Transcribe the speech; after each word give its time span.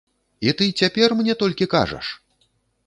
І 0.47 0.53
ты 0.61 0.65
цяпер 0.79 1.15
мне 1.21 1.37
толькі 1.45 1.69
кажаш? 1.77 2.05